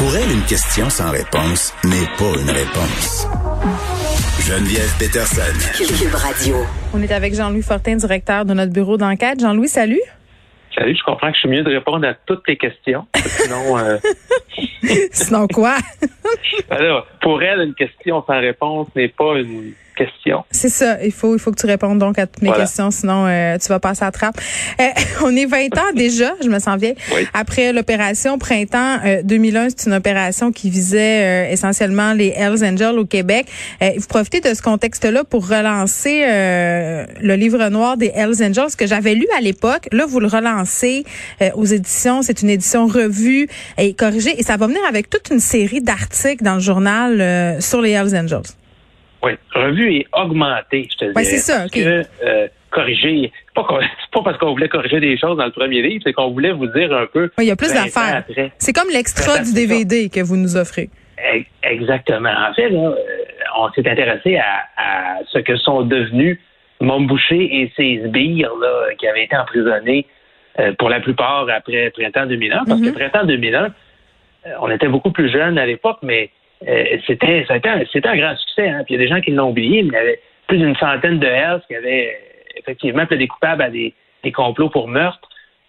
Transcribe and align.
Pour 0.00 0.16
elle, 0.16 0.32
une 0.32 0.46
question 0.46 0.88
sans 0.88 1.10
réponse 1.10 1.74
n'est 1.84 2.08
pas 2.16 2.32
une 2.40 2.48
réponse. 2.48 3.28
Geneviève 4.40 4.96
Peterson. 4.98 5.52
Cube 5.76 6.14
Radio. 6.14 6.56
On 6.94 7.02
est 7.02 7.12
avec 7.12 7.34
Jean-Louis 7.34 7.60
Fortin, 7.60 7.96
directeur 7.96 8.46
de 8.46 8.54
notre 8.54 8.72
bureau 8.72 8.96
d'enquête. 8.96 9.40
Jean-Louis, 9.40 9.68
salut. 9.68 10.00
Salut, 10.74 10.96
je 10.96 11.04
comprends 11.04 11.28
que 11.28 11.34
je 11.34 11.40
suis 11.40 11.50
mieux 11.50 11.62
de 11.62 11.68
répondre 11.68 12.08
à 12.08 12.14
toutes 12.14 12.48
les 12.48 12.56
questions. 12.56 13.06
Sinon, 13.14 13.76
euh, 13.76 13.98
Sinon 15.12 15.46
quoi? 15.48 15.76
alors, 16.70 17.06
pour 17.20 17.42
elle, 17.42 17.60
une 17.60 17.74
question 17.74 18.24
sans 18.26 18.40
réponse 18.40 18.88
n'est 18.96 19.08
pas 19.08 19.34
une 19.34 19.74
C'est 20.50 20.68
ça. 20.68 21.02
Il 21.04 21.12
faut, 21.12 21.34
il 21.34 21.38
faut 21.38 21.50
que 21.52 21.60
tu 21.60 21.66
répondes 21.66 21.98
donc 21.98 22.18
à 22.18 22.26
toutes 22.26 22.42
mes 22.42 22.48
Voilà. 22.48 22.64
questions, 22.64 22.90
sinon 22.90 23.26
euh, 23.26 23.58
tu 23.58 23.68
vas 23.68 23.78
passer 23.80 24.02
à 24.02 24.06
la 24.06 24.12
trappe. 24.12 24.36
Euh, 24.80 24.84
on 25.24 25.34
est 25.36 25.46
20 25.46 25.76
ans 25.78 25.92
déjà, 25.94 26.32
je 26.42 26.48
me 26.48 26.58
sens 26.58 26.78
bien. 26.78 26.92
Oui. 27.14 27.26
Après 27.34 27.72
l'opération 27.72 28.38
Printemps 28.38 28.98
euh, 29.04 29.22
2001, 29.22 29.68
c'est 29.76 29.86
une 29.88 29.94
opération 29.94 30.52
qui 30.52 30.70
visait 30.70 31.48
euh, 31.48 31.52
essentiellement 31.52 32.12
les 32.12 32.28
Hells 32.36 32.64
Angels 32.64 32.98
au 32.98 33.04
Québec. 33.04 33.46
Euh, 33.82 33.90
vous 33.96 34.06
profitez 34.06 34.40
de 34.40 34.54
ce 34.54 34.62
contexte-là 34.62 35.24
pour 35.24 35.48
relancer 35.48 36.24
euh, 36.26 37.04
le 37.20 37.34
livre 37.34 37.68
noir 37.68 37.96
des 37.96 38.10
Hells 38.14 38.42
Angels 38.42 38.74
que 38.76 38.86
j'avais 38.86 39.14
lu 39.14 39.26
à 39.36 39.40
l'époque. 39.40 39.88
Là, 39.92 40.06
vous 40.06 40.20
le 40.20 40.26
relancez 40.26 41.04
euh, 41.42 41.50
aux 41.54 41.64
éditions. 41.66 42.22
C'est 42.22 42.42
une 42.42 42.50
édition 42.50 42.86
revue 42.86 43.48
et 43.78 43.94
corrigée. 43.94 44.34
Et 44.38 44.42
ça 44.42 44.56
va 44.56 44.66
venir 44.66 44.80
avec 44.88 45.10
toute 45.10 45.30
une 45.30 45.40
série 45.40 45.80
d'articles 45.80 46.42
dans 46.44 46.54
le 46.54 46.60
journal 46.60 47.20
euh, 47.20 47.60
sur 47.60 47.80
les 47.80 47.90
Hells 47.90 48.16
Angels. 48.16 48.42
Oui, 49.22 49.32
revue 49.54 49.92
et 49.96 50.06
augmentée, 50.12 50.88
je 50.90 50.96
te 50.96 51.04
dis. 51.06 51.12
Ouais, 51.16 51.24
c'est 51.24 51.36
ça, 51.38 51.64
ok. 51.66 51.72
Que, 51.72 52.02
euh, 52.24 52.48
corriger, 52.70 53.30
c'est 53.46 53.54
pas, 53.54 53.64
pas 54.12 54.22
parce 54.24 54.38
qu'on 54.38 54.52
voulait 54.52 54.68
corriger 54.68 55.00
des 55.00 55.18
choses 55.18 55.36
dans 55.36 55.44
le 55.44 55.50
premier 55.52 55.82
livre, 55.82 56.02
c'est 56.04 56.12
qu'on 56.12 56.30
voulait 56.30 56.52
vous 56.52 56.66
dire 56.68 56.92
un 56.92 57.06
peu. 57.06 57.30
Oui, 57.38 57.44
il 57.44 57.48
y 57.48 57.50
a 57.50 57.56
plus 57.56 57.72
20 57.72 57.80
ans 57.80 57.84
d'affaires. 57.84 58.16
après. 58.28 58.52
C'est 58.58 58.72
comme 58.72 58.88
l'extra 58.90 59.38
du. 59.40 59.52
DVD 59.52 60.08
que 60.08 60.20
vous 60.20 60.36
nous 60.36 60.56
offrez. 60.56 60.88
E- 61.18 61.42
Exactement. 61.62 62.30
En 62.48 62.54
fait, 62.54 62.70
là, 62.70 62.80
euh, 62.80 62.94
on 63.58 63.70
s'est 63.72 63.86
intéressé 63.88 64.36
à, 64.36 64.64
à 64.76 65.18
ce 65.30 65.38
que 65.40 65.56
sont 65.56 65.82
devenus 65.82 66.38
Mom 66.80 67.06
Boucher 67.06 67.42
et 67.60 67.70
ses 67.76 68.02
sbires 68.06 68.52
là, 68.60 68.94
qui 68.98 69.06
avaient 69.06 69.24
été 69.24 69.36
emprisonnés 69.36 70.06
euh, 70.58 70.72
pour 70.78 70.88
la 70.88 71.00
plupart 71.00 71.46
après 71.50 71.90
Printemps 71.90 72.24
2001. 72.26 72.64
Parce 72.64 72.80
Mhm. 72.80 72.86
que 72.92 72.98
Printemps 72.98 73.26
2001, 73.26 73.64
euh, 73.64 74.50
on 74.62 74.70
était 74.70 74.88
beaucoup 74.88 75.10
plus 75.10 75.30
jeunes 75.30 75.58
à 75.58 75.66
l'époque, 75.66 75.98
mais 76.02 76.30
c'était 77.06 77.44
ça 77.46 77.54
a 77.54 77.56
été 77.56 77.68
un- 77.68 78.16
grand 78.16 78.36
succès. 78.36 78.68
Hein. 78.68 78.82
Puis 78.84 78.94
il 78.94 79.00
y 79.00 79.00
a 79.00 79.04
des 79.06 79.08
gens 79.08 79.20
qui 79.20 79.30
l'ont 79.30 79.50
oublié, 79.50 79.82
mais 79.82 79.88
il 79.88 79.94
y 79.94 79.96
avait 79.96 80.20
plus 80.46 80.58
d'une 80.58 80.76
centaine 80.76 81.18
de 81.18 81.26
Hells 81.26 81.62
qui 81.68 81.76
avaient 81.76 82.08
euh, 82.08 82.58
effectivement 82.58 83.06
plaidé 83.06 83.28
coupables 83.28 83.62
à 83.62 83.70
des, 83.70 83.94
des 84.24 84.32
complots 84.32 84.68
pour 84.68 84.88
meurtre. 84.88 85.28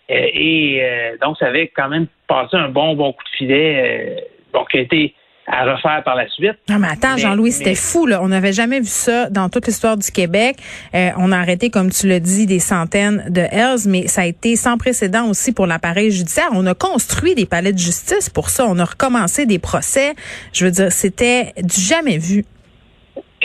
Euh, 0.10 0.28
et 0.34 0.80
euh, 0.82 1.18
donc, 1.22 1.38
ça 1.38 1.48
avait 1.48 1.68
quand 1.68 1.88
même 1.88 2.08
passé 2.28 2.58
un 2.58 2.70
bon, 2.70 2.96
bon 2.96 3.14
coup 3.14 3.24
de 3.24 3.38
filet, 3.38 3.76
euh, 3.78 4.22
bon, 4.52 4.66
qui 4.66 4.78
a 4.80 4.82
été 4.82 5.14
à 5.52 5.64
refaire 5.72 6.02
par 6.04 6.16
la 6.16 6.28
suite. 6.30 6.56
Non, 6.70 6.80
mais 6.80 6.88
attends, 6.88 7.18
Jean-Louis, 7.18 7.52
c'était 7.52 7.72
mais- 7.72 7.76
fou, 7.76 8.06
là. 8.08 8.22
On 8.24 8.30
n'avait 8.30 8.54
jamais 8.54 8.80
vu 8.80 8.86
ça 8.88 9.30
dans 9.30 9.50
toute 9.50 9.68
l'histoire 9.68 9.98
du 9.98 10.10
Québec. 10.12 10.56
Euh, 10.96 11.10
on 11.18 11.32
a 11.32 11.38
arrêté, 11.38 11.70
comme 11.70 11.90
tu 11.92 12.08
l'as 12.08 12.20
dit, 12.22 12.46
des 12.46 12.60
centaines 12.60 13.26
de 13.30 13.42
Hells, 13.42 13.88
mais 13.88 14.08
ça 14.08 14.22
a 14.22 14.26
été 14.26 14.56
sans 14.56 14.78
précédent 14.78 15.28
aussi 15.28 15.54
pour 15.54 15.68
l'appareil 15.68 16.12
judiciaire. 16.12 16.50
On 16.54 16.66
a 16.66 16.74
construit 16.74 17.36
des 17.36 17.46
palais 17.46 17.74
de 17.74 17.78
justice 17.78 18.30
pour 18.30 18.50
ça. 18.50 18.66
On 18.68 18.80
a 18.80 18.86
recommencé 18.86 19.46
des 19.46 19.60
procès. 19.60 20.14
Je 20.54 20.66
veux 20.66 20.72
dire, 20.72 20.92
c'était 20.92 21.54
du 21.62 21.80
jamais 21.82 22.18
vu. 22.18 22.46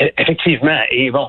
E- 0.01 0.11
Effectivement. 0.19 0.79
Et 0.91 1.11
bon, 1.11 1.29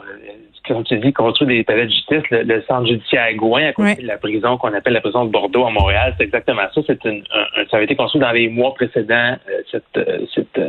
comme 0.67 0.83
tu 0.83 0.97
dis, 0.99 1.13
construire 1.13 1.47
des 1.47 1.63
palais 1.63 1.85
de 1.85 1.91
justice, 1.91 2.23
le, 2.29 2.43
le 2.43 2.61
centre 2.67 2.87
judiciaire 2.87 3.23
à 3.23 3.33
Gouin, 3.33 3.67
à 3.69 3.71
côté 3.71 4.01
de 4.01 4.07
la 4.07 4.17
prison 4.17 4.57
qu'on 4.57 4.73
appelle 4.73 4.91
la 4.91 4.99
prison 4.99 5.23
de 5.23 5.31
Bordeaux 5.31 5.65
à 5.65 5.71
Montréal, 5.71 6.13
c'est 6.17 6.25
exactement 6.25 6.63
ça. 6.75 6.81
C'est 6.85 7.01
une, 7.05 7.23
un- 7.33 7.61
un- 7.61 7.65
ça 7.71 7.77
avait 7.77 7.85
été 7.85 7.95
construit 7.95 8.19
dans 8.19 8.33
les 8.33 8.49
mois 8.49 8.73
précédents, 8.73 9.37
euh, 9.49 9.61
cette, 9.71 9.83
euh, 9.95 10.25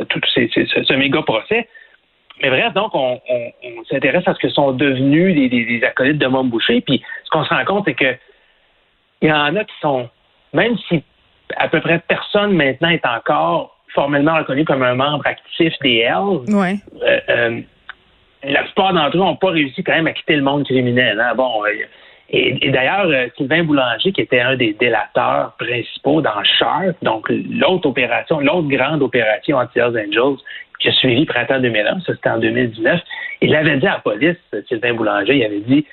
tout 0.09 0.21
ces- 0.33 0.49
ces- 0.53 0.65
ce, 0.65 0.83
ce 0.83 0.93
méga 0.93 1.21
procès. 1.21 1.67
Mais 2.41 2.49
bref, 2.49 2.73
donc, 2.73 2.95
on, 2.95 3.19
on- 3.29 3.51
on 3.63 3.83
s'intéresse 3.85 4.27
à 4.27 4.33
ce 4.33 4.39
que 4.39 4.49
sont 4.49 4.71
devenus 4.71 5.35
les, 5.35 5.49
les- 5.49 5.65
les 5.65 5.83
acolytes 5.83 6.17
de 6.19 6.27
Mom 6.27 6.49
Boucher. 6.49 6.81
Puis, 6.81 7.03
ce 7.25 7.29
qu'on 7.31 7.43
se 7.43 7.49
rend 7.53 7.65
compte, 7.65 7.83
c'est 7.85 7.95
que 7.95 8.15
il 9.21 9.27
y 9.29 9.31
en 9.33 9.55
a 9.57 9.63
qui 9.65 9.75
sont, 9.81 10.09
même 10.53 10.77
si 10.87 11.03
à 11.57 11.67
peu 11.67 11.81
près 11.81 11.99
personne 12.07 12.53
maintenant 12.53 12.89
est 12.89 13.05
encore 13.05 13.75
formellement 13.93 14.37
reconnu 14.37 14.63
comme 14.65 14.83
un 14.83 14.95
membre 14.95 15.25
actif 15.27 15.73
des 15.81 15.97
Hells, 15.97 16.45
Ouais. 16.55 16.75
euh, 17.03 17.19
euh, 17.29 17.61
la 18.43 18.63
plupart 18.63 18.93
d'entre 18.93 19.17
eux 19.17 19.19
n'ont 19.19 19.35
pas 19.35 19.49
réussi 19.49 19.83
quand 19.83 19.91
même 19.93 20.07
à 20.07 20.13
quitter 20.13 20.35
le 20.37 20.43
monde 20.43 20.63
criminel. 20.63 21.19
hein. 21.19 21.33
Bon, 21.35 21.65
euh, 21.65 21.69
et, 22.31 22.67
et 22.67 22.69
d'ailleurs, 22.71 23.07
euh, 23.07 23.27
Sylvain 23.37 23.63
Boulanger, 23.63 24.11
qui 24.11 24.21
était 24.21 24.39
un 24.39 24.55
des 24.55 24.73
délateurs 24.73 25.53
principaux 25.57 26.21
dans 26.21 26.43
Sharp, 26.43 26.95
donc 27.01 27.27
l'autre 27.29 27.87
opération, 27.89 28.39
l'autre 28.39 28.67
grande 28.67 29.01
opération 29.01 29.57
anti-Hells 29.57 29.97
Angels 30.07 30.37
qui 30.79 30.89
a 30.89 30.91
suivi 30.93 31.25
printemps 31.25 31.59
2001, 31.59 31.99
ça 32.01 32.13
c'était 32.13 32.29
en 32.29 32.39
2019, 32.39 33.01
il 33.41 33.53
avait 33.55 33.77
dit 33.77 33.87
à 33.87 33.93
la 33.93 33.99
police, 33.99 34.37
Sylvain 34.67 34.93
Boulanger, 34.93 35.35
il 35.35 35.43
avait 35.43 35.59
dit, 35.59 35.85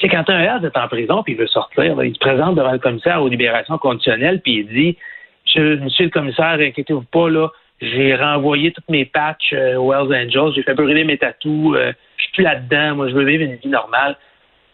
sais, 0.00 0.08
quand 0.08 0.28
un 0.30 0.38
Hells 0.40 0.64
est 0.64 0.76
en 0.78 0.88
prison 0.88 1.22
puis 1.22 1.32
il 1.32 1.38
veut 1.38 1.46
sortir, 1.46 1.96
là, 1.96 2.04
il 2.04 2.14
se 2.14 2.18
présente 2.20 2.54
devant 2.54 2.72
le 2.72 2.78
commissaire 2.78 3.22
aux 3.22 3.28
libérations 3.28 3.76
conditionnelles 3.78 4.40
puis 4.40 4.58
il 4.60 4.68
dit, 4.68 4.98
je- 5.46 5.76
Monsieur 5.76 6.04
le 6.04 6.10
commissaire, 6.10 6.58
inquiétez-vous 6.60 7.02
pas, 7.10 7.28
là, 7.28 7.48
j'ai 7.80 8.14
renvoyé 8.14 8.72
toutes 8.72 8.88
mes 8.88 9.04
patchs 9.06 9.52
euh, 9.54 9.76
aux 9.76 9.92
Hells 9.92 10.14
Angels, 10.14 10.52
j'ai 10.54 10.62
fait 10.62 10.74
brûler 10.74 11.04
mes 11.04 11.16
tatous, 11.18 11.74
euh, 11.74 11.92
je 12.18 12.22
suis 12.24 12.32
plus 12.34 12.44
là-dedans, 12.44 12.96
moi 12.96 13.08
je 13.08 13.14
veux 13.14 13.24
vivre 13.24 13.42
une 13.44 13.56
vie 13.56 13.68
normale. 13.68 14.16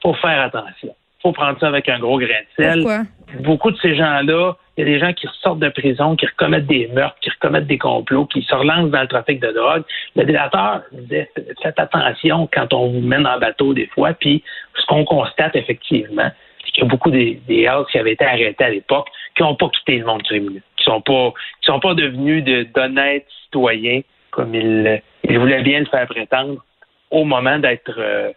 Faut 0.03 0.15
faire 0.15 0.41
attention. 0.43 0.95
Faut 1.23 1.33
prendre 1.33 1.59
ça 1.59 1.69
avec 1.69 1.89
un 1.89 1.99
gros 1.99 2.19
grain 2.19 2.29
de 2.29 2.63
sel. 2.63 2.75
Pourquoi? 2.83 3.03
Beaucoup 3.43 3.71
de 3.73 3.77
ces 3.79 3.97
gens-là, 3.97 4.57
il 4.77 4.81
y 4.81 4.89
a 4.89 4.93
des 4.93 4.99
gens 5.01 5.13
qui 5.13 5.27
sortent 5.41 5.59
de 5.59 5.69
prison, 5.71 6.15
qui 6.15 6.27
recommettent 6.27 6.67
des 6.67 6.87
meurtres, 6.89 7.17
qui 7.21 7.31
recommettent 7.31 7.67
des 7.67 7.79
complots, 7.79 8.27
qui 8.27 8.43
se 8.43 8.55
relancent 8.55 8.91
dans 8.91 9.01
le 9.01 9.09
trafic 9.09 9.41
de 9.41 9.51
drogue. 9.51 9.83
Le 10.15 10.25
délateur 10.25 10.83
disait 10.93 11.29
faites 11.63 11.79
attention 11.81 12.49
quand 12.53 12.73
on 12.73 12.89
vous 12.93 13.01
mène 13.01 13.27
en 13.27 13.39
bateau 13.39 13.75
des 13.75 13.87
fois. 13.89 14.13
Puis 14.13 14.45
ce 14.77 14.87
qu'on 14.87 15.05
constate 15.05 15.57
effectivement, 15.57 16.31
c'est 16.65 16.71
qu'il 16.73 16.85
y 16.85 16.87
a 16.87 16.89
beaucoup 16.89 17.11
des, 17.11 17.41
des 17.49 17.69
qui 17.91 17.99
avaient 17.99 18.13
été 18.13 18.25
arrêtés 18.25 18.65
à 18.65 18.71
l'époque 18.71 19.09
qui 19.35 19.43
n'ont 19.43 19.57
pas 19.57 19.69
quitté 19.71 19.99
le 19.99 20.05
monde 20.05 20.23
criminel, 20.23 20.63
qui 20.77 20.85
sont 20.85 21.01
pas 21.01 21.33
qui 21.63 21.67
sont 21.67 21.81
pas 21.81 21.95
devenus 21.95 22.45
de- 22.45 22.67
d'honnêtes 22.75 23.27
citoyens 23.45 24.03
comme 24.31 24.55
ils, 24.55 25.03
ils 25.25 25.39
voulaient 25.39 25.63
bien 25.63 25.81
le 25.81 25.87
faire 25.87 26.07
prétendre 26.07 26.63
au 27.11 27.25
moment 27.25 27.59
d'être 27.59 27.95
euh, 27.99 28.31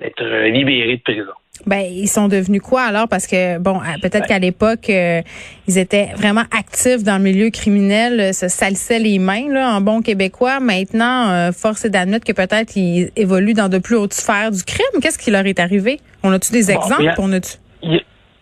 d'être 0.00 0.22
euh, 0.22 0.48
libérés 0.48 0.96
de 0.96 1.02
prison. 1.02 1.32
Ben, 1.66 1.82
ils 1.88 2.08
sont 2.08 2.28
devenus 2.28 2.62
quoi 2.62 2.82
alors? 2.82 3.06
Parce 3.08 3.26
que, 3.26 3.58
bon, 3.58 3.78
peut-être 4.00 4.26
qu'à 4.26 4.38
l'époque, 4.38 4.88
euh, 4.90 5.20
ils 5.68 5.78
étaient 5.78 6.08
vraiment 6.16 6.42
actifs 6.50 7.04
dans 7.04 7.18
le 7.18 7.22
milieu 7.22 7.50
criminel, 7.50 8.18
euh, 8.18 8.32
se 8.32 8.48
salissaient 8.48 8.98
les 8.98 9.18
mains, 9.20 9.48
là, 9.48 9.74
en 9.76 9.80
bon 9.80 10.00
québécois. 10.02 10.58
Maintenant, 10.60 11.30
euh, 11.30 11.52
force 11.52 11.84
est 11.84 11.90
d'admettre 11.90 12.24
que 12.26 12.32
peut-être 12.32 12.74
ils 12.76 13.10
évoluent 13.16 13.54
dans 13.54 13.68
de 13.68 13.78
plus 13.78 13.96
hautes 13.96 14.14
sphères 14.14 14.50
du 14.50 14.64
crime. 14.64 15.00
Qu'est-ce 15.02 15.18
qui 15.18 15.30
leur 15.30 15.46
est 15.46 15.60
arrivé? 15.60 16.00
On 16.24 16.32
a-tu 16.32 16.52
des 16.52 16.72
Bon, 16.72 16.80
exemples? 16.80 17.14
On 17.18 17.30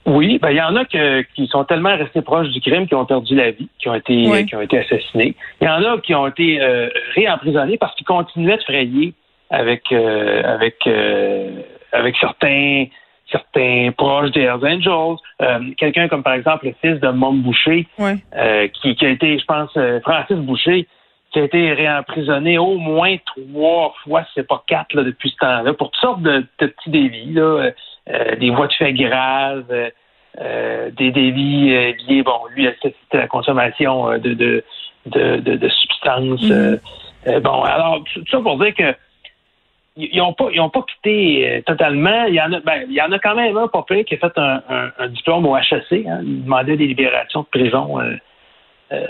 Oui, 0.06 0.38
ben 0.40 0.50
il 0.50 0.56
y 0.56 0.62
en 0.62 0.74
a 0.76 0.84
que- 0.86 1.22
qui 1.34 1.46
sont 1.48 1.64
tellement 1.64 1.94
restés 1.96 2.22
proches 2.22 2.48
du 2.48 2.60
crime 2.60 2.86
qui 2.88 2.94
ont 2.94 3.04
perdu 3.04 3.34
la 3.36 3.50
vie, 3.50 3.68
qui 3.78 3.88
ont 3.88 3.94
été 3.94 4.28
Ouais. 4.28 4.44
qui 4.44 4.56
ont 4.56 4.62
été 4.62 4.78
assassinés. 4.78 5.34
Il 5.60 5.66
y 5.66 5.68
en 5.68 5.82
a 5.84 5.98
qui 6.00 6.14
ont 6.14 6.26
été 6.26 6.58
euh, 6.60 6.88
réemprisonnés 7.14 7.76
parce 7.76 7.94
qu'ils 7.96 8.06
continuaient 8.06 8.56
de 8.56 8.62
frayer 8.62 9.12
avec 9.50 9.82
euh, 9.92 10.42
avec 10.44 10.76
euh, 10.86 11.50
avec 11.92 12.16
certains 12.18 12.86
certains 13.30 13.90
proches 13.96 14.30
des 14.32 14.42
Hells 14.42 14.64
Angels. 14.64 15.16
Euh, 15.42 15.58
Quelqu'un 15.76 16.08
comme 16.08 16.22
par 16.22 16.34
exemple 16.34 16.66
le 16.66 16.74
fils 16.80 17.00
de 17.00 17.08
Mom 17.08 17.42
Boucher, 17.42 17.86
Ouais. 17.98 18.16
euh, 18.36 18.66
qui, 18.68 18.96
qui 18.96 19.06
a 19.06 19.10
été, 19.10 19.38
je 19.38 19.44
pense, 19.44 19.70
euh, 19.76 20.00
Francis 20.00 20.36
Boucher, 20.36 20.88
qui 21.32 21.38
a 21.38 21.44
été 21.44 21.72
réemprisonné 21.72 22.58
au 22.58 22.76
moins 22.76 23.16
trois 23.24 23.94
fois, 24.02 24.24
si 24.24 24.30
c'est 24.34 24.48
pas 24.48 24.64
quatre 24.66 24.94
là, 24.94 25.04
depuis 25.04 25.30
ce 25.30 25.36
temps-là, 25.36 25.74
pour 25.74 25.92
toutes 25.92 26.00
sortes 26.00 26.22
de, 26.22 26.44
de 26.58 26.66
petits 26.66 26.90
délits, 26.90 27.32
là, 27.34 27.70
euh, 28.08 28.36
des 28.36 28.50
voies 28.50 28.66
de 28.66 28.72
fait 28.72 28.92
graves, 28.94 29.64
des 30.36 31.10
délits 31.12 31.94
liés, 32.08 32.22
bon, 32.24 32.38
lui, 32.56 32.68
c'était 32.82 32.94
la 33.18 33.28
consommation 33.28 34.10
de, 34.18 34.34
de, 34.34 34.64
de, 35.06 35.36
de, 35.36 35.68
substances. 35.68 36.50
Euh, 36.50 37.40
bon, 37.40 37.62
alors, 37.62 38.02
tout 38.12 38.24
ça 38.28 38.40
pour 38.40 38.58
dire 38.58 38.74
que 38.74 38.92
ils 39.96 40.18
n'ont 40.18 40.32
pas, 40.32 40.48
ils 40.52 40.60
ont 40.60 40.70
pas 40.70 40.82
quitté 40.82 41.48
euh, 41.48 41.62
totalement. 41.62 42.24
Il 42.24 42.34
y 42.34 42.40
en 42.40 42.52
a, 42.52 42.60
ben, 42.60 42.84
il 42.88 42.94
y 42.94 43.02
en 43.02 43.10
a 43.12 43.18
quand 43.18 43.34
même 43.34 43.56
un 43.56 43.68
pas 43.68 43.82
pire 43.82 44.04
qui 44.04 44.14
a 44.14 44.18
fait 44.18 44.38
un, 44.38 44.62
un, 44.68 44.90
un 44.98 45.08
diplôme 45.08 45.46
au 45.46 45.56
HEC. 45.56 46.06
Hein. 46.06 46.20
Il 46.22 46.44
demandait 46.44 46.76
des 46.76 46.86
libérations 46.86 47.40
de 47.40 47.46
prison 47.46 48.00
euh, 48.00 48.16
euh, 48.92 49.06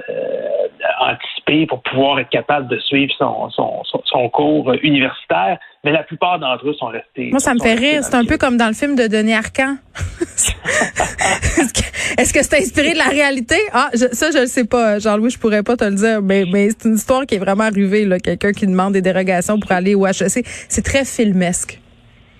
anticipées 1.00 1.66
pour 1.66 1.82
pouvoir 1.82 2.18
être 2.20 2.30
capable 2.30 2.68
de 2.68 2.78
suivre 2.78 3.12
son, 3.18 3.50
son, 3.50 3.82
son, 3.84 4.02
son 4.04 4.28
cours 4.28 4.72
universitaire. 4.82 5.58
Mais 5.84 5.92
la 5.92 6.02
plupart 6.02 6.38
d'entre 6.38 6.68
eux 6.68 6.74
sont 6.74 6.86
restés. 6.86 7.30
Moi, 7.30 7.40
ça 7.40 7.54
me 7.54 7.60
fait 7.60 7.74
rire. 7.74 8.02
C'est 8.02 8.16
un 8.16 8.24
peu 8.24 8.38
comme 8.38 8.56
dans 8.56 8.68
le 8.68 8.74
film 8.74 8.96
de 8.96 9.06
Denis 9.06 9.34
Arcand. 9.34 9.76
Est-ce 12.18 12.32
que 12.32 12.42
c'est 12.42 12.58
inspiré 12.58 12.92
de 12.92 12.98
la 12.98 13.08
réalité? 13.08 13.56
Ah, 13.72 13.88
je- 13.92 14.12
ça, 14.12 14.30
je 14.30 14.38
le 14.38 14.46
sais 14.46 14.66
pas. 14.66 14.98
Jean-Louis, 14.98 15.30
je 15.30 15.38
pourrais 15.38 15.62
pas 15.62 15.76
te 15.76 15.84
le 15.84 15.94
dire. 15.94 16.22
Mais, 16.22 16.44
mais 16.52 16.68
c'est 16.70 16.88
une 16.88 16.94
histoire 16.94 17.26
qui 17.26 17.36
est 17.36 17.38
vraiment 17.38 17.64
arrivée, 17.64 18.04
là. 18.04 18.18
Quelqu'un 18.18 18.52
qui 18.52 18.66
demande 18.66 18.92
des 18.92 19.02
dérogations 19.02 19.58
pour 19.58 19.72
aller 19.72 19.94
au 19.94 20.06
HEC. 20.06 20.44
C'est 20.68 20.84
très 20.84 21.04
filmesque. 21.04 21.78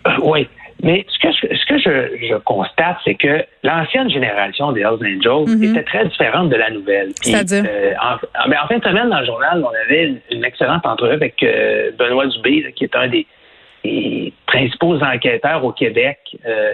Euh, 0.07 0.11
oui. 0.23 0.49
Mais 0.83 1.05
ce 1.09 1.19
que, 1.19 1.29
je, 1.31 1.55
ce 1.55 1.67
que 1.67 1.79
je, 1.79 2.37
constate, 2.39 2.97
c'est 3.05 3.15
que 3.15 3.45
l'ancienne 3.63 4.09
génération 4.09 4.73
des 4.73 4.81
Hells 4.81 5.19
Angels 5.19 5.57
mhm. 5.57 5.63
était 5.65 5.83
très 5.83 6.07
différente 6.07 6.49
de 6.49 6.57
la 6.57 6.71
nouvelle. 6.71 7.11
C'est-à-dire? 7.21 7.65
Euh, 7.69 7.93
en, 8.01 8.67
fin 8.67 8.79
de 8.79 8.85
semaine, 8.85 9.11
dans 9.11 9.21
le 9.21 9.27
journal, 9.27 9.63
on 9.63 9.85
avait 9.85 10.15
une, 10.31 10.45
excellente 10.45 10.87
entrevue 10.87 11.13
avec 11.13 11.43
euh, 11.43 11.91
Benoît 11.99 12.27
Dubé, 12.29 12.73
qui 12.75 12.85
est 12.85 12.97
un 12.97 13.09
des, 13.09 13.27
principaux 14.47 14.97
enquêteurs 15.03 15.65
au 15.65 15.73
Québec 15.73 16.19
euh, 16.47 16.73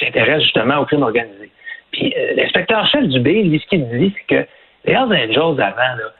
s'intéresse 0.00 0.42
justement 0.42 0.78
au 0.78 0.84
crime 0.84 1.02
organisé. 1.02 1.50
Puis 1.92 2.14
l'inspecteur 2.36 2.86
chef 2.88 3.04
Dubé, 3.08 3.42
lui, 3.42 3.60
ce 3.60 3.66
qu'il 3.66 3.88
dit, 3.88 4.14
c'est 4.16 4.36
que 4.36 4.48
les 4.84 4.92
Hells 4.92 5.12
Angels 5.12 5.60
avant, 5.60 5.96
là, 5.96 6.12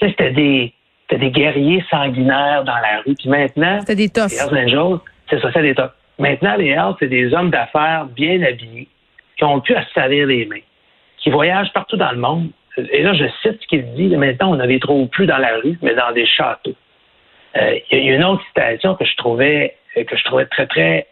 c'était 0.00 0.30
des, 0.30 0.72
des 1.10 1.30
guerriers 1.30 1.84
sanguinaires 1.90 2.64
dans 2.64 2.74
la 2.74 3.00
rue. 3.04 3.14
Puis 3.14 3.28
maintenant, 3.28 3.80
c'était 3.80 3.94
des 3.94 4.08
Les 4.08 4.36
Hells 4.38 4.64
Angels, 4.64 4.98
c'est 5.30 5.40
ça, 5.40 5.50
c'est 5.52 5.62
des 5.62 5.74
top. 5.74 5.92
Maintenant, 6.18 6.56
les 6.56 6.68
Hells, 6.68 6.94
c'est 6.98 7.08
des 7.08 7.32
hommes 7.32 7.50
d'affaires 7.50 8.06
bien 8.06 8.42
habillés 8.42 8.88
qui 9.36 9.44
ont 9.44 9.60
pu 9.60 9.74
à 9.74 9.84
se 9.84 9.92
salir 9.92 10.26
les 10.26 10.46
mains, 10.46 10.56
qui 11.18 11.30
voyagent 11.30 11.72
partout 11.72 11.96
dans 11.96 12.10
le 12.10 12.18
monde. 12.18 12.50
Et 12.92 13.02
là, 13.02 13.12
je 13.14 13.24
cite 13.42 13.60
ce 13.62 13.66
qu'il 13.68 13.94
dit. 13.94 14.14
Maintenant, 14.16 14.52
on 14.52 14.56
ne 14.56 14.66
les 14.66 14.80
trouve 14.80 15.08
plus 15.08 15.26
dans 15.26 15.38
la 15.38 15.56
rue, 15.58 15.78
mais 15.82 15.94
dans 15.94 16.12
des 16.12 16.26
châteaux. 16.26 16.74
Euh, 17.56 17.78
il 17.90 18.04
y 18.04 18.10
a 18.10 18.14
une 18.14 18.24
autre 18.24 18.44
citation 18.46 18.94
que 18.94 19.04
je 19.04 19.16
trouvais 19.16 19.74
que 19.94 20.16
je 20.16 20.24
trouvais 20.24 20.46
très, 20.46 20.66
très 20.66 21.06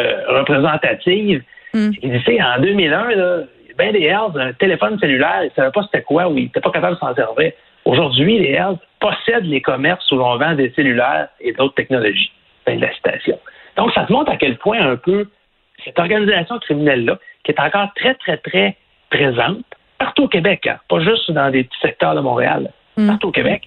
euh, 0.00 0.38
représentative. 0.38 1.42
Mm. 1.74 1.90
Il 2.02 2.22
dit, 2.22 2.42
en 2.42 2.60
2001, 2.60 3.14
là, 3.14 3.38
ben 3.78 3.92
des 3.92 4.04
Hells, 4.04 4.38
un 4.38 4.52
téléphone 4.52 4.98
cellulaire, 4.98 5.42
ils 5.42 5.46
ne 5.46 5.50
savaient 5.50 5.70
pas 5.70 5.82
c'était 5.84 6.02
quoi 6.02 6.28
ou 6.28 6.36
ils 6.36 6.44
n'étaient 6.44 6.60
pas 6.60 6.70
capables 6.70 6.96
de 6.96 7.00
s'en 7.00 7.14
servir. 7.14 7.52
Aujourd'hui, 7.84 8.38
les 8.38 8.50
Hells 8.50 8.76
possèdent 9.00 9.46
les 9.46 9.62
commerces 9.62 10.10
où 10.12 10.16
l'on 10.16 10.36
vend 10.36 10.54
des 10.54 10.70
cellulaires 10.76 11.28
et 11.40 11.52
d'autres 11.52 11.74
technologies. 11.74 12.30
Fin 12.66 12.76
de 12.76 12.82
la 12.82 12.92
citation. 12.94 13.38
Donc, 13.76 13.92
ça 13.94 14.04
te 14.04 14.12
montre 14.12 14.30
à 14.30 14.36
quel 14.36 14.58
point 14.58 14.80
un 14.80 14.96
peu 14.96 15.26
cette 15.84 15.98
organisation 15.98 16.58
criminelle-là, 16.58 17.18
qui 17.44 17.52
est 17.52 17.60
encore 17.60 17.88
très, 17.96 18.14
très, 18.16 18.36
très 18.36 18.76
présente, 19.10 19.64
partout 19.98 20.24
au 20.24 20.28
Québec, 20.28 20.66
hein, 20.66 20.78
pas 20.88 21.00
juste 21.00 21.30
dans 21.30 21.50
des 21.50 21.64
petits 21.64 21.80
secteurs 21.80 22.14
de 22.14 22.20
Montréal, 22.20 22.70
mm. 22.98 23.06
partout 23.06 23.28
au 23.28 23.32
Québec, 23.32 23.62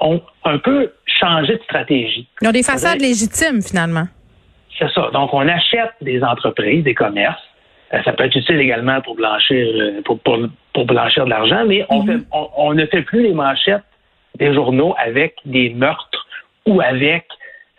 ont 0.00 0.20
un 0.44 0.58
peu 0.58 0.92
changé 1.06 1.54
de 1.54 1.62
stratégie. 1.62 2.28
Ils 2.42 2.48
ont 2.48 2.52
des 2.52 2.64
façades 2.64 3.00
légitimes, 3.00 3.62
finalement. 3.62 4.06
C'est 4.78 4.90
ça. 4.90 5.10
Donc, 5.12 5.32
on 5.32 5.46
achète 5.46 5.92
des 6.00 6.22
entreprises, 6.22 6.84
des 6.84 6.94
commerces. 6.94 7.42
Euh, 7.92 8.02
ça 8.04 8.12
peut 8.12 8.24
être 8.24 8.36
utile 8.36 8.60
également 8.60 9.00
pour 9.02 9.14
blanchir, 9.14 9.66
euh, 9.76 10.02
pour, 10.04 10.18
pour, 10.20 10.84
blanchir 10.84 11.26
de 11.26 11.30
l'argent, 11.30 11.64
mais 11.66 11.84
on, 11.90 12.04
mm-hmm. 12.04 12.18
fait, 12.18 12.26
on, 12.32 12.74
ne 12.74 12.86
fait 12.86 13.02
plus 13.02 13.22
les 13.22 13.32
manchettes 13.34 13.84
des 14.36 14.52
journaux 14.52 14.94
avec 14.98 15.36
des 15.44 15.70
meurtres 15.70 16.26
ou 16.66 16.80
avec 16.80 17.26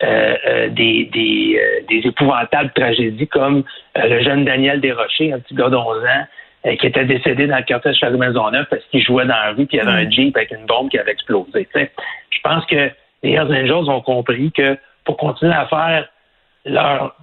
euh, 0.02 0.36
euh, 0.46 0.68
des, 0.68 1.08
des, 1.10 1.58
euh, 1.58 1.80
des, 1.88 2.06
épouvantables 2.06 2.70
tragédies 2.74 3.28
comme 3.28 3.64
le 3.94 4.22
jeune 4.22 4.44
Daniel 4.44 4.78
Desrochers, 4.78 5.32
un 5.32 5.38
petit 5.38 5.54
gars 5.54 5.70
d'11 5.70 6.02
ans, 6.04 6.74
qui 6.78 6.86
était 6.86 7.06
décédé 7.06 7.46
dans 7.46 7.56
le 7.56 7.62
quartier 7.62 7.92
de 7.92 7.96
Château-Maisonneuve 7.96 8.66
parce 8.68 8.84
qu'il 8.90 9.02
jouait 9.02 9.24
dans 9.24 9.36
la 9.36 9.52
rue 9.52 9.64
puis 9.64 9.78
il 9.78 9.78
y 9.78 9.80
avait 9.80 10.04
un 10.04 10.10
Jeep 10.10 10.36
avec 10.36 10.50
une 10.50 10.66
bombe 10.66 10.90
qui 10.90 10.98
avait 10.98 11.12
explosé. 11.12 11.66
Je 11.74 12.40
pense 12.42 12.66
que 12.66 12.90
les 13.22 13.32
Hells 13.32 13.54
Angels 13.54 13.88
ont 13.88 14.02
compris 14.02 14.52
que 14.52 14.76
pour 15.04 15.16
continuer 15.16 15.54
à 15.54 15.66
faire 15.66 16.06
leur, 16.66 17.16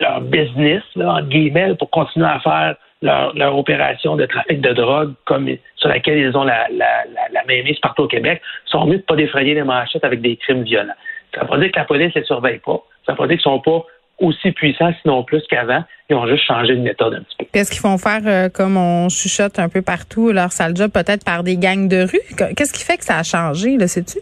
leur 0.00 0.20
business, 0.22 0.82
là, 0.96 1.14
entre 1.14 1.28
guillemets, 1.28 1.74
pour 1.74 1.90
continuer 1.90 2.26
à 2.26 2.40
faire 2.40 2.76
leur, 3.02 3.34
leur, 3.34 3.56
opération 3.56 4.16
de 4.16 4.26
trafic 4.26 4.60
de 4.60 4.72
drogue 4.72 5.14
comme 5.24 5.48
sur 5.76 5.88
laquelle 5.88 6.18
ils 6.18 6.36
ont 6.36 6.44
la, 6.44 6.66
la, 6.70 7.04
la, 7.14 7.28
la 7.32 7.44
mainmise 7.46 7.78
partout 7.80 8.02
au 8.02 8.08
Québec, 8.08 8.42
sont 8.66 8.86
mieux 8.86 8.98
de 8.98 9.02
pas 9.02 9.16
défrayer 9.16 9.54
les 9.54 9.62
manchettes 9.62 10.04
avec 10.04 10.20
des 10.20 10.36
crimes 10.36 10.62
violents. 10.62 10.94
Ça 11.34 11.40
ne 11.40 11.44
veut 11.44 11.50
pas 11.50 11.58
dire 11.58 11.72
que 11.72 11.78
la 11.78 11.84
police 11.84 12.14
ne 12.14 12.20
les 12.20 12.26
surveille 12.26 12.58
pas. 12.58 12.82
Ça 13.06 13.12
ne 13.12 13.16
veut 13.16 13.18
pas 13.18 13.26
dire 13.26 13.38
qu'ils 13.38 13.50
ne 13.50 13.56
sont 13.56 13.60
pas 13.60 13.84
aussi 14.18 14.52
puissants, 14.52 14.92
sinon 15.00 15.24
plus 15.24 15.42
qu'avant. 15.48 15.82
Ils 16.10 16.16
ont 16.16 16.26
juste 16.26 16.44
changé 16.44 16.74
de 16.74 16.80
méthode 16.80 17.14
un 17.14 17.22
petit 17.22 17.36
peu. 17.38 17.46
Qu'est-ce 17.52 17.70
qu'ils 17.70 17.80
font 17.80 17.96
faire, 17.96 18.20
euh, 18.26 18.48
comme 18.48 18.76
on 18.76 19.08
chuchote 19.08 19.58
un 19.58 19.68
peu 19.68 19.80
partout, 19.80 20.30
leur 20.32 20.52
sale 20.52 20.76
job, 20.76 20.90
peut-être 20.92 21.24
par 21.24 21.42
des 21.42 21.56
gangs 21.56 21.88
de 21.88 22.02
rue? 22.02 22.54
Qu'est-ce 22.56 22.72
qui 22.72 22.84
fait 22.84 22.98
que 22.98 23.04
ça 23.04 23.18
a 23.18 23.22
changé, 23.22 23.78
là, 23.78 23.86
sais-tu? 23.86 24.18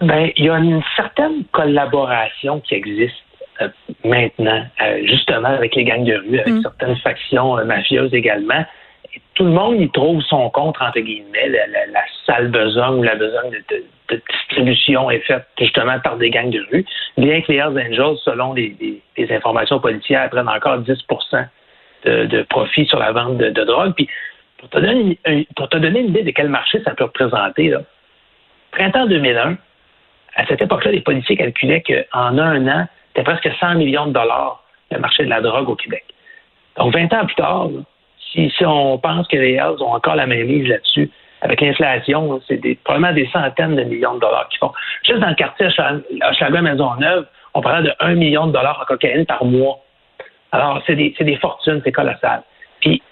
Ben, 0.00 0.30
il 0.36 0.46
y 0.46 0.50
a 0.50 0.58
une 0.58 0.82
certaine 0.96 1.44
collaboration 1.52 2.60
qui 2.60 2.74
existe 2.74 3.14
euh, 3.60 3.68
maintenant, 4.04 4.64
euh, 4.82 5.06
justement 5.06 5.48
avec 5.48 5.74
les 5.74 5.84
gangs 5.84 6.04
de 6.04 6.14
rue, 6.14 6.38
avec 6.40 6.54
mm. 6.54 6.62
certaines 6.62 6.96
factions 6.96 7.64
mafieuses 7.64 8.12
également 8.14 8.64
tout 9.34 9.44
le 9.44 9.50
monde 9.50 9.80
y 9.80 9.90
trouve 9.90 10.22
son 10.22 10.48
compte, 10.50 10.76
entre 10.80 11.00
guillemets. 11.00 11.48
La, 11.48 12.00
sale 12.26 12.48
besogne 12.48 13.00
ou 13.00 13.02
la 13.02 13.16
besogne 13.16 13.50
de, 13.50 13.84
distribution 14.08 15.10
est 15.10 15.20
faite 15.20 15.46
justement 15.58 15.98
par 16.00 16.16
des 16.16 16.30
gangs 16.30 16.50
de 16.50 16.64
rue. 16.70 16.84
Bien 17.16 17.40
que 17.40 17.52
les 17.52 17.58
Hells 17.58 17.78
Angels, 17.78 18.18
selon 18.24 18.52
les, 18.52 19.02
informations 19.30 19.80
policières, 19.80 20.30
prennent 20.30 20.48
encore 20.48 20.80
10% 20.80 21.46
de, 22.04 22.42
profit 22.42 22.86
sur 22.86 22.98
la 22.98 23.12
vente 23.12 23.38
de, 23.38 23.64
drogue. 23.64 23.94
Puis, 23.94 24.08
pour 24.58 24.68
te, 24.70 24.78
donner 24.78 25.18
une, 25.26 25.44
pour 25.56 25.68
te 25.68 25.76
donner 25.76 26.00
une 26.00 26.08
idée 26.08 26.22
de 26.22 26.30
quel 26.30 26.48
marché 26.48 26.80
ça 26.84 26.94
peut 26.94 27.04
représenter, 27.04 27.68
là, 27.68 27.82
printemps 28.70 29.06
2001, 29.06 29.56
à 30.36 30.46
cette 30.46 30.62
époque-là, 30.62 30.92
les 30.92 31.00
policiers 31.00 31.36
calculaient 31.36 31.82
qu'en 31.82 32.38
un 32.38 32.66
an, 32.68 32.86
c'était 33.14 33.24
presque 33.24 33.48
100 33.58 33.76
millions 33.76 34.06
de 34.06 34.12
dollars 34.12 34.62
le 34.90 34.98
marché 34.98 35.24
de 35.24 35.30
la 35.30 35.40
drogue 35.40 35.68
au 35.68 35.76
Québec. 35.76 36.04
Donc, 36.76 36.92
20 36.92 37.12
ans 37.12 37.26
plus 37.26 37.34
tard, 37.36 37.68
si, 38.32 38.50
on 38.64 38.98
pense 38.98 39.28
que 39.28 39.36
les 39.36 39.54
Hells 39.54 39.80
ont 39.80 39.94
encore 39.94 40.16
la 40.16 40.26
même 40.26 40.46
mise 40.46 40.68
là-dessus, 40.68 41.10
avec 41.40 41.60
l'inflation, 41.60 42.40
c'est 42.48 42.58
probablement 42.84 43.12
des 43.12 43.28
centaines 43.32 43.76
de 43.76 43.84
millions 43.84 44.14
de 44.14 44.20
dollars 44.20 44.48
qu'ils 44.48 44.58
font. 44.58 44.72
Juste 45.04 45.20
dans 45.20 45.28
le 45.28 45.34
quartier 45.34 45.66
Maison 45.66 46.62
Maisonneuve, 46.62 47.26
on 47.52 47.60
parlait 47.60 47.88
de 47.88 47.94
1 48.00 48.14
million 48.14 48.46
de 48.46 48.52
dollars 48.52 48.80
en 48.80 48.84
cocaïne 48.86 49.26
par 49.26 49.44
mois. 49.44 49.78
Alors, 50.52 50.82
c'est 50.86 50.96
des, 50.96 51.14
des, 51.18 51.36
fortunes, 51.36 51.80
c'est 51.84 51.92
colossal. 51.92 52.42
Puis, 52.80 53.02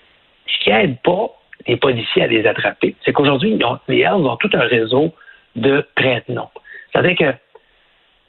ce 0.47 0.65
qui 0.65 0.71
aide 0.71 0.99
pas 1.03 1.29
les 1.67 1.77
policiers 1.77 2.23
à 2.23 2.27
les 2.27 2.47
attraper, 2.47 2.97
c'est 3.05 3.13
qu'aujourd'hui, 3.13 3.59
les 3.89 4.01
Hells 4.01 4.27
ont 4.27 4.37
tout 4.37 4.51
un 4.55 4.61
réseau 4.61 5.13
de 5.55 5.87
prête-noms. 5.95 6.49
C'est-à-dire 6.91 7.17
que, 7.17 7.37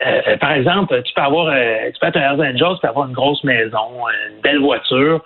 euh, 0.05 0.21
euh, 0.27 0.37
par 0.37 0.51
exemple, 0.53 1.01
tu 1.03 1.13
peux 1.13 1.21
avoir, 1.21 1.47
euh, 1.47 1.91
tu 1.93 1.99
peux 1.99 2.07
être 2.07 2.17
un 2.17 2.33
Hells 2.33 2.53
Angels, 2.53 2.75
tu 2.75 2.81
peux 2.81 2.87
avoir 2.87 3.07
une 3.07 3.13
grosse 3.13 3.43
maison, 3.43 4.07
une 4.29 4.41
belle 4.41 4.59
voiture, 4.59 5.23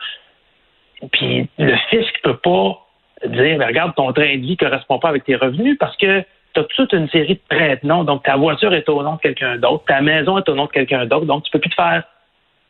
puis 1.12 1.50
le 1.58 1.76
fisc 1.90 2.14
ne 2.26 2.32
peut 2.32 2.38
pas 2.38 2.86
dire, 3.26 3.66
regarde, 3.66 3.94
ton 3.96 4.14
train 4.14 4.36
de 4.36 4.42
vie 4.42 4.58
ne 4.60 4.68
correspond 4.68 5.00
pas 5.00 5.10
avec 5.10 5.24
tes 5.26 5.36
revenus 5.36 5.78
parce 5.80 5.96
que 5.98 6.22
tu 6.54 6.60
as 6.60 6.64
toute 6.76 6.94
une 6.94 7.10
série 7.10 7.36
de 7.36 7.56
prête-noms. 7.56 8.04
Donc, 8.04 8.24
ta 8.24 8.36
voiture 8.36 8.74
est 8.74 8.88
au 8.90 9.02
nom 9.04 9.16
de 9.16 9.20
quelqu'un 9.20 9.58
d'autre, 9.58 9.84
ta 9.88 10.02
maison 10.02 10.38
est 10.38 10.50
au 10.50 10.56
nom 10.56 10.66
de 10.66 10.72
quelqu'un 10.72 11.06
d'autre. 11.06 11.26
Donc, 11.26 11.44
tu 11.44 11.50
ne 11.50 11.52
peux 11.54 11.60
plus 11.60 11.70
te 11.70 11.76
faire 11.76 12.04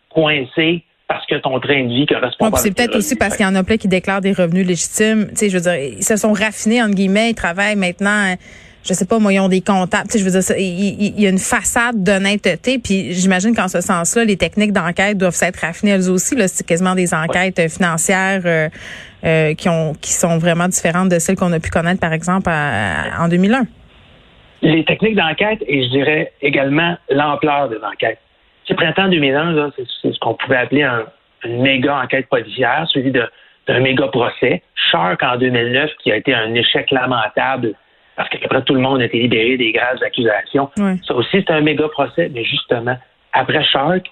coincer 0.10 0.84
parce 1.08 1.26
que 1.26 1.36
ton 1.36 1.60
train 1.60 1.84
de 1.84 1.90
vie 1.90 2.06
correspond 2.06 2.52
pas. 2.52 2.58
C'est 2.58 2.76
peut-être 2.76 2.96
aussi 2.96 3.16
parce 3.16 3.38
qu'il 3.38 3.46
y 3.46 3.50
en 3.50 3.56
a 3.56 3.64
plein 3.64 3.78
qui 3.78 3.88
déclarent 3.88 4.22
des 4.22 4.34
revenus 4.34 4.68
légitimes. 4.68 5.28
Tu 5.30 5.36
sais, 5.36 5.50
je 5.50 5.58
veux 5.58 5.64
dire, 5.64 5.76
ils 5.76 6.04
se 6.04 6.18
sont 6.18 6.34
raffinés 6.34 6.82
entre 6.82 6.96
guillemets, 6.96 7.30
ils 7.30 7.36
travaillent 7.36 7.78
maintenant 7.78 8.36
je 8.88 8.94
sais 8.94 9.06
pas, 9.06 9.20
moi, 9.20 9.34
ils 9.34 9.40
ont 9.40 9.50
des 9.50 9.62
comptables. 9.62 10.08
Tu 10.08 10.18
sais, 10.18 10.20
je 10.20 10.24
veux 10.24 10.40
dire, 10.40 10.58
il, 10.58 11.20
y, 11.20 11.28
a 11.28 11.30
une 11.30 11.38
façade 11.38 12.02
d'honnêteté. 12.04 12.80
Puis 12.80 13.12
j'imagine 13.12 13.56
qu'en 13.56 13.68
ce 13.68 13.82
sens-là, 13.82 14.24
les 14.24 14.38
techniques 14.38 14.72
d'enquête 14.72 15.18
doivent 15.18 15.36
s'être 15.36 15.58
raffinées 15.58 15.92
elles 15.92 16.10
aussi. 16.10 16.36
Là, 16.36 16.48
c'est 16.48 16.66
quasiment 16.66 16.96
des 16.96 17.14
enquêtes 17.14 17.70
financières 17.70 18.42
euh, 18.46 18.70
euh, 19.26 19.54
qui 19.56 19.68
ont 19.68 19.94
qui 19.94 20.14
sont 20.14 20.38
vraiment 20.38 20.68
différentes 20.68 21.10
de 21.10 21.20
celles 21.20 21.36
qu'on 21.36 21.52
a 21.52 21.60
pu 21.60 21.70
connaître, 21.70 22.00
par 22.00 22.14
exemple, 22.14 22.50
en 22.50 23.28
2001. 23.28 23.64
Les 24.62 24.86
techniques 24.86 25.16
d'enquête 25.16 25.60
et 25.68 25.84
je 25.84 25.90
dirais 25.90 26.32
également 26.42 26.98
l'ampleur 27.10 27.70
des 27.70 27.78
enquêtes. 27.84 28.20
C'est 28.68 28.74
printemps 28.74 29.08
2001, 29.08 29.72
c'est 29.76 30.12
ce 30.12 30.20
qu'on 30.20 30.34
pouvait 30.34 30.58
appeler 30.58 30.84
un, 30.84 31.06
une 31.46 31.62
méga 31.62 32.02
enquête 32.02 32.28
policière, 32.28 32.86
suivie 32.90 33.12
d'un 33.12 33.80
méga 33.80 34.08
procès. 34.08 34.62
Shark 34.92 35.22
en 35.24 35.38
2009, 35.38 35.92
qui 36.02 36.12
a 36.12 36.18
été 36.18 36.34
un 36.34 36.54
échec 36.54 36.90
lamentable 36.92 37.74
parce 38.18 38.30
qu'après 38.30 38.64
tout 38.64 38.74
le 38.74 38.82
monde 38.82 39.00
a 39.00 39.06
été 39.06 39.20
libéré 39.20 39.58
des 39.58 39.72
graves 39.72 40.02
accusations. 40.04 40.70
Ça 41.08 41.14
aussi, 41.14 41.44
c'est 41.48 41.52
un 41.52 41.62
méga 41.62 41.88
procès, 41.88 42.30
mais 42.34 42.44
justement, 42.44 42.98
après 43.32 43.64
Shark, 43.64 44.12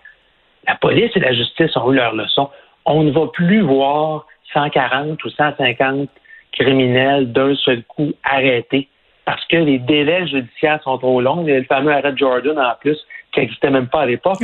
la 0.67 0.75
police 0.75 1.11
et 1.15 1.19
la 1.19 1.33
justice 1.33 1.75
ont 1.75 1.91
eu 1.91 1.95
leur 1.95 2.15
leçon. 2.15 2.49
On 2.85 3.03
ne 3.03 3.11
va 3.11 3.27
plus 3.33 3.61
voir 3.61 4.27
140 4.53 5.21
ou 5.23 5.29
150 5.29 6.09
criminels 6.51 7.31
d'un 7.31 7.55
seul 7.55 7.83
coup 7.83 8.13
arrêtés 8.23 8.87
parce 9.25 9.43
que 9.47 9.57
les 9.57 9.79
délais 9.79 10.27
judiciaires 10.27 10.81
sont 10.83 10.99
trop 10.99 11.19
longs. 11.19 11.43
Il 11.43 11.49
y 11.49 11.55
a 11.55 11.59
le 11.59 11.65
fameux 11.65 11.91
arrêt 11.91 12.13
de 12.13 12.17
Jordan 12.17 12.59
en 12.59 12.75
plus, 12.79 12.97
qui 13.33 13.39
n'existait 13.39 13.71
même 13.71 13.87
pas 13.87 14.01
à 14.01 14.05
l'époque. 14.05 14.37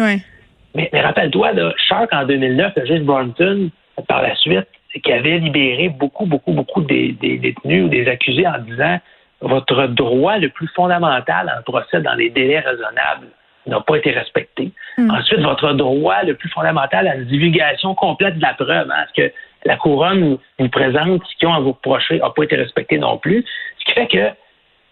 Mais, 0.73 0.89
rappelle-toi, 0.91 1.51
Shark 1.87 2.11
en 2.13 2.25
2009, 2.25 2.73
le 2.77 2.85
juge 2.87 3.01
Brunton, 3.01 3.69
par 4.07 4.23
la 4.23 4.35
suite, 4.37 4.67
qui 5.03 5.11
avait 5.11 5.37
libéré 5.37 5.89
beaucoup, 5.89 6.25
beaucoup, 6.25 6.51
beaucoup 6.51 6.81
des 6.81 7.11
détenus 7.11 7.85
ou 7.85 7.89
des 7.89 8.07
accusés 8.07 8.47
en 8.47 8.57
disant 8.57 8.99
votre 9.41 9.87
droit 9.87 10.37
le 10.37 10.49
plus 10.49 10.67
fondamental 10.67 11.51
en 11.57 11.61
procès 11.63 12.01
dans 12.01 12.13
les 12.13 12.29
délais 12.29 12.59
raisonnables 12.59 13.27
n'a 13.67 13.79
pas 13.79 13.97
été 13.97 14.11
respecté. 14.11 14.71
Hmm. 14.97 15.11
Ensuite, 15.11 15.39
votre 15.39 15.73
droit 15.73 16.23
le 16.23 16.35
plus 16.35 16.49
fondamental 16.49 17.07
à 17.07 17.15
la 17.15 17.23
divulgation 17.23 17.93
complète 17.95 18.37
de 18.37 18.41
la 18.41 18.53
preuve, 18.53 18.89
hein, 18.89 19.05
ce 19.13 19.21
que 19.21 19.33
la 19.65 19.77
couronne 19.77 20.37
vous 20.57 20.69
présente, 20.69 21.21
ce 21.25 21.35
qu'ils 21.37 21.47
ont 21.47 21.53
à 21.53 21.59
vous 21.59 21.73
reprocher, 21.73 22.19
n'a 22.19 22.29
pas 22.31 22.43
été 22.43 22.55
respecté 22.55 22.97
non 22.97 23.17
plus. 23.17 23.45
Ce 23.79 23.85
qui 23.85 23.91
fait 23.93 24.07
que 24.07 24.35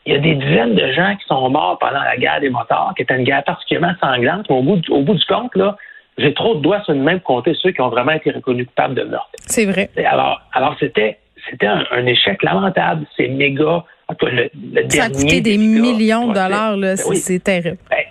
il 0.05 0.13
y 0.13 0.15
a 0.15 0.19
des 0.19 0.35
dizaines 0.35 0.75
de 0.75 0.91
gens 0.91 1.15
qui 1.17 1.25
sont 1.27 1.49
morts 1.49 1.77
pendant 1.79 2.01
la 2.01 2.17
guerre 2.17 2.39
des 2.39 2.49
motards, 2.49 2.93
qui 2.95 3.03
était 3.03 3.15
une 3.15 3.25
guerre 3.25 3.43
particulièrement 3.43 3.93
sanglante. 4.01 4.49
au 4.49 4.63
bout, 4.63 4.77
du, 4.77 4.89
au 4.91 5.01
bout 5.01 5.13
du 5.13 5.25
compte, 5.25 5.55
là, 5.55 5.75
j'ai 6.17 6.33
trop 6.33 6.55
de 6.55 6.61
doigts 6.61 6.81
sur 6.83 6.93
le 6.93 6.99
même 6.99 7.19
compter 7.19 7.53
ceux 7.53 7.71
qui 7.71 7.81
ont 7.81 7.89
vraiment 7.89 8.13
été 8.13 8.31
reconnus 8.31 8.67
coupables 8.67 8.95
de 8.95 9.03
meurtre. 9.03 9.29
C'est 9.45 9.65
vrai. 9.65 9.89
alors, 10.05 10.41
alors 10.53 10.75
c'était, 10.79 11.18
c'était 11.50 11.67
un, 11.67 12.05
échec 12.05 12.41
lamentable. 12.43 13.05
C'est 13.15 13.27
méga. 13.27 13.84
Le, 14.22 14.50
le 14.74 14.89
ça 14.89 15.05
a 15.05 15.10
coûté 15.10 15.41
des 15.41 15.58
millions 15.58 16.27
de 16.27 16.34
dollars, 16.34 16.77
là. 16.77 16.96
Ben 16.96 17.15
c'est, 17.15 17.43
terrible. 17.43 17.77
Ben, 17.89 18.03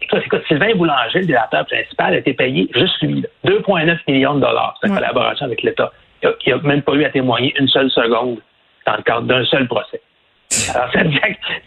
écoute, 0.00 0.42
Sylvain 0.48 0.74
Boulanger, 0.74 1.20
le 1.20 1.26
directeur 1.26 1.64
principal, 1.66 2.14
a 2.14 2.18
été 2.18 2.34
payé 2.34 2.68
juste 2.74 3.00
lui, 3.02 3.24
2,9 3.44 3.98
millions 4.08 4.34
de 4.34 4.40
dollars, 4.40 4.76
sa 4.82 4.88
collaboration 4.88 5.46
avec 5.46 5.62
l'État. 5.62 5.92
Il 6.22 6.54
n'a 6.54 6.62
même 6.62 6.82
pas 6.82 6.94
eu 6.94 7.04
à 7.04 7.10
témoigner 7.10 7.54
une 7.58 7.68
seule 7.68 7.90
seconde 7.90 8.38
dans 8.86 8.96
le 8.96 9.02
cadre 9.02 9.26
d'un 9.26 9.44
seul 9.44 9.68
procès. 9.68 10.00
Alors, 10.74 10.92
ça 10.92 11.04
dit, 11.04 11.18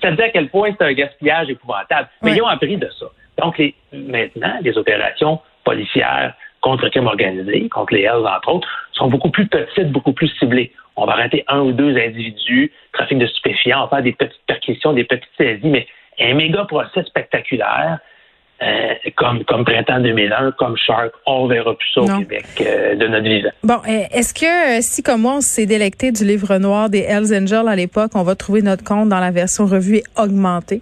ça 0.02 0.12
dit 0.12 0.22
à 0.22 0.30
quel 0.30 0.50
point 0.50 0.72
c'est 0.78 0.86
un 0.86 0.94
gaspillage 0.94 1.50
épouvantable. 1.50 2.10
Mais 2.22 2.36
ils 2.36 2.42
ont 2.42 2.48
appris 2.48 2.78
de 2.78 2.90
ça. 3.00 3.06
Donc, 3.42 3.58
les, 3.58 3.76
maintenant, 3.92 4.54
les 4.62 4.78
opérations 4.78 5.40
policières 5.64 6.34
contre 6.62 6.86
le 6.86 6.90
crime 6.90 7.08
organisé, 7.08 7.70
contre 7.70 7.94
les 7.94 8.02
Hells, 8.02 8.26
entre 8.26 8.50
autres, 8.50 8.68
sont 8.94 9.08
beaucoup 9.08 9.30
plus 9.30 9.48
petites, 9.48 9.92
beaucoup 9.92 10.14
plus 10.14 10.30
ciblées. 10.40 10.72
On 10.98 11.06
va 11.06 11.14
arrêter 11.14 11.44
un 11.48 11.62
ou 11.62 11.72
deux 11.72 11.96
individus, 11.96 12.72
trafic 12.92 13.20
de 13.20 13.28
stupéfiants, 13.28 13.80
on 13.80 13.84
va 13.84 13.98
faire 13.98 14.04
des 14.04 14.14
petites 14.14 14.42
perquisitions, 14.48 14.94
des 14.94 15.04
petites 15.04 15.30
saisies, 15.38 15.70
mais 15.70 15.88
un 16.20 16.34
méga 16.34 16.66
procès 16.66 17.04
spectaculaire, 17.04 18.00
euh, 18.64 18.94
comme, 19.16 19.44
comme 19.46 19.64
Printemps 19.64 20.00
2001, 20.00 20.54
comme 20.54 20.76
Shark, 20.78 21.12
on 21.28 21.46
verra 21.46 21.76
plus 21.76 21.88
ça 21.94 22.02
au 22.02 22.08
Québec 22.08 22.46
euh, 22.62 22.96
de 22.96 23.08
notre 23.08 23.24
vivant. 23.24 23.52
Bon, 23.64 23.80
euh, 23.88 24.04
est-ce 24.12 24.34
que 24.34 24.82
si 24.82 25.04
comme 25.04 25.22
moi 25.22 25.36
on 25.36 25.42
s'est 25.42 25.68
délecté 25.68 26.12
du 26.12 26.26
livre 26.26 26.58
noir 26.58 26.90
des 26.90 27.02
Hells 27.02 27.36
Angels 27.36 27.68
à 27.68 27.76
l'époque, 27.76 28.12
on 28.16 28.24
va 28.24 28.34
trouver 28.36 28.64
notre 28.64 28.84
compte 28.84 29.10
dans 29.10 29.20
la 29.20 29.30
version 29.30 29.68
revue 29.68 29.98
et 29.98 30.04
augmentée? 30.18 30.82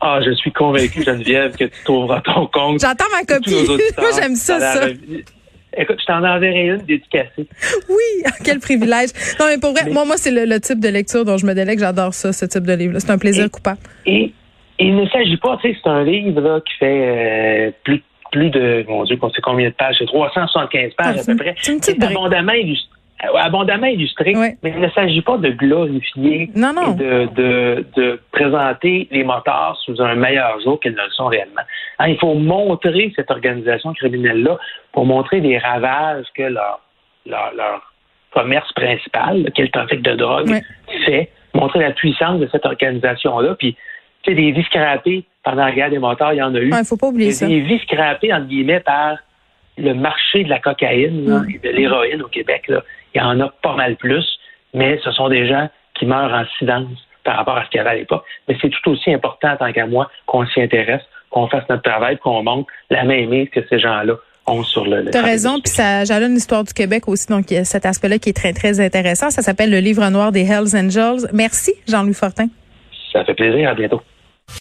Ah, 0.00 0.20
je 0.24 0.30
suis 0.32 0.52
convaincu, 0.52 1.02
Geneviève, 1.02 1.56
que 1.56 1.64
tu 1.64 1.84
trouveras 1.84 2.20
ton 2.20 2.46
compte. 2.46 2.80
J'attends 2.80 3.10
ma 3.12 3.24
copie. 3.24 3.66
Moi, 3.98 4.10
j'aime 4.20 4.36
ça, 4.36 4.60
ça. 4.60 4.86
Écoute, 5.76 5.98
je 6.00 6.06
t'en 6.06 6.22
enverrai 6.24 6.66
une 6.66 6.78
dédicacée. 6.78 7.48
Oui, 7.88 8.24
quel 8.44 8.58
privilège. 8.58 9.10
Non, 9.40 9.46
mais 9.48 9.58
pour 9.58 9.72
vrai, 9.72 9.90
moi, 9.90 10.04
moi 10.04 10.16
c'est 10.16 10.30
le, 10.30 10.60
type 10.60 10.80
de 10.80 10.88
lecture 10.88 11.24
dont 11.24 11.36
je 11.36 11.46
me 11.46 11.54
délègue. 11.54 11.78
J'adore 11.78 12.14
ça, 12.14 12.32
ce 12.32 12.44
type 12.44 12.64
de 12.64 12.74
livre. 12.74 12.98
C'est 12.98 13.10
un 13.10 13.18
plaisir 13.18 13.50
coupable. 13.50 13.80
Et 14.06 14.32
il 14.78 14.96
ne 14.96 15.06
s'agit 15.08 15.36
pas, 15.36 15.58
tu 15.62 15.70
sais, 15.70 15.78
c'est 15.82 15.88
un 15.88 16.04
livre 16.04 16.40
là, 16.40 16.60
qui 16.60 16.74
fait 16.78 16.86
euh, 16.86 17.70
plus, 17.84 18.02
plus 18.30 18.50
de, 18.50 18.84
mon 18.88 19.04
Dieu, 19.04 19.16
on 19.20 19.30
sait 19.30 19.42
combien 19.42 19.68
de 19.68 19.74
pages, 19.74 19.96
c'est 19.98 20.06
375 20.06 20.92
pages 20.94 21.18
à 21.18 21.24
peu 21.24 21.36
près. 21.36 21.54
C'est 21.60 22.02
abondamment 22.02 22.52
illustré. 22.52 22.88
Euh, 23.24 23.36
abondamment 23.36 23.86
illustré, 23.86 24.34
mais 24.34 24.56
il 24.64 24.80
ne 24.80 24.90
s'agit 24.90 25.22
pas 25.22 25.36
de 25.36 25.50
glorifier 25.50 26.50
non, 26.56 26.72
non. 26.72 26.92
et 26.92 26.96
de, 26.96 27.28
de, 27.36 27.86
de, 27.94 28.20
présenter 28.32 29.06
les 29.12 29.22
motards 29.22 29.78
sous 29.84 30.02
un 30.02 30.16
meilleur 30.16 30.60
jour 30.60 30.80
qu'ils 30.80 30.92
ne 30.92 31.04
le 31.04 31.10
sont 31.10 31.26
réellement. 31.26 31.60
Hein, 32.00 32.08
il 32.08 32.18
faut 32.18 32.34
montrer 32.34 33.12
cette 33.14 33.30
organisation 33.30 33.92
criminelle-là 33.94 34.58
pour 34.90 35.06
montrer 35.06 35.38
les 35.38 35.56
ravages 35.58 36.26
que 36.34 36.42
leur, 36.42 36.80
leur, 37.24 37.52
leur 37.54 37.92
commerce 38.32 38.72
principal, 38.72 39.44
le 39.44 39.68
trafic 39.68 40.02
de 40.02 40.16
drogue, 40.16 40.50
fait, 41.04 41.30
montrer 41.54 41.78
la 41.78 41.92
puissance 41.92 42.40
de 42.40 42.48
cette 42.50 42.66
organisation-là, 42.66 43.54
puis 43.54 43.76
tu 44.24 44.30
sais, 44.30 44.34
des 44.34 44.50
vies 44.50 44.64
scrapées 44.64 45.24
pendant 45.44 45.64
la 45.64 45.72
guerre 45.72 45.90
des 45.90 45.98
motards, 46.00 46.32
il 46.32 46.38
y 46.38 46.42
en 46.42 46.54
a 46.56 46.58
eu. 46.58 46.70
Il 46.76 46.84
faut 46.84 46.96
pas 46.96 47.08
oublier 47.08 47.30
ça. 47.30 47.46
Des 47.46 47.60
vies 47.60 47.78
scrapées, 47.80 48.32
entre 48.32 48.46
guillemets, 48.46 48.80
par 48.80 49.18
le 49.78 49.94
marché 49.94 50.42
de 50.42 50.48
la 50.48 50.58
cocaïne 50.58 51.46
et 51.48 51.58
de 51.58 51.68
l'héroïne 51.68 52.22
au 52.22 52.28
Québec. 52.28 52.64
Là. 52.68 52.82
Il 53.14 53.18
y 53.18 53.20
en 53.20 53.38
a 53.40 53.52
pas 53.62 53.74
mal 53.74 53.96
plus, 53.96 54.26
mais 54.74 54.98
ce 55.04 55.12
sont 55.12 55.28
des 55.28 55.46
gens 55.46 55.68
qui 55.94 56.06
meurent 56.06 56.32
en 56.32 56.44
silence 56.58 56.88
par 57.24 57.36
rapport 57.36 57.56
à 57.56 57.64
ce 57.64 57.70
qu'il 57.70 57.78
y 57.78 57.80
avait 57.80 57.90
à 57.90 57.94
l'époque. 57.94 58.24
Mais 58.48 58.56
c'est 58.60 58.70
tout 58.70 58.90
aussi 58.90 59.12
important, 59.12 59.56
tant 59.56 59.72
qu'à 59.72 59.86
moi, 59.86 60.10
qu'on 60.26 60.46
s'y 60.46 60.60
intéresse, 60.60 61.02
qu'on 61.30 61.46
fasse 61.48 61.64
notre 61.68 61.82
travail, 61.82 62.18
qu'on 62.18 62.42
montre 62.42 62.70
la 62.90 63.04
même 63.04 63.28
mise 63.28 63.48
que 63.50 63.60
ces 63.68 63.78
gens-là 63.78 64.14
ont 64.46 64.62
sur 64.64 64.84
le. 64.84 65.10
Tu 65.10 65.16
as 65.16 65.22
raison, 65.22 65.60
puis 65.60 65.72
ça 65.72 66.04
jalonne 66.04 66.34
l'histoire 66.34 66.64
du 66.64 66.72
Québec 66.72 67.06
aussi, 67.06 67.28
donc 67.28 67.50
il 67.50 67.54
y 67.54 67.56
a 67.58 67.64
cet 67.64 67.86
aspect-là 67.86 68.18
qui 68.18 68.30
est 68.30 68.36
très, 68.36 68.52
très 68.52 68.80
intéressant. 68.80 69.30
Ça 69.30 69.42
s'appelle 69.42 69.70
le 69.70 69.78
livre 69.78 70.08
noir 70.10 70.32
des 70.32 70.42
Hells 70.42 70.76
Angels. 70.76 71.28
Merci, 71.32 71.74
Jean-Louis 71.88 72.14
Fortin. 72.14 72.48
Ça 73.12 73.24
fait 73.24 73.34
plaisir. 73.34 73.68
À 73.68 73.74
bientôt. 73.74 74.00